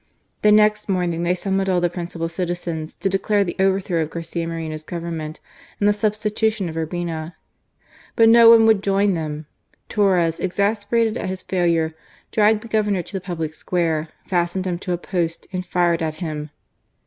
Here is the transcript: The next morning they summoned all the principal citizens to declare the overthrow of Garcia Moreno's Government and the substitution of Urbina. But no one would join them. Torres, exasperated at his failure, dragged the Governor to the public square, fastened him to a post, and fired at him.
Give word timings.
The 0.41 0.51
next 0.51 0.89
morning 0.89 1.21
they 1.21 1.35
summoned 1.35 1.69
all 1.69 1.79
the 1.79 1.87
principal 1.87 2.27
citizens 2.27 2.95
to 2.95 3.07
declare 3.07 3.43
the 3.43 3.55
overthrow 3.59 4.01
of 4.01 4.09
Garcia 4.09 4.47
Moreno's 4.47 4.81
Government 4.81 5.39
and 5.79 5.87
the 5.87 5.93
substitution 5.93 6.67
of 6.67 6.75
Urbina. 6.75 7.35
But 8.15 8.27
no 8.27 8.49
one 8.49 8.65
would 8.65 8.81
join 8.81 9.13
them. 9.13 9.45
Torres, 9.89 10.39
exasperated 10.39 11.17
at 11.17 11.29
his 11.29 11.43
failure, 11.43 11.93
dragged 12.31 12.63
the 12.63 12.67
Governor 12.67 13.03
to 13.03 13.13
the 13.13 13.21
public 13.21 13.53
square, 13.53 14.07
fastened 14.27 14.65
him 14.65 14.79
to 14.79 14.93
a 14.93 14.97
post, 14.97 15.45
and 15.53 15.63
fired 15.63 16.01
at 16.01 16.15
him. 16.15 16.49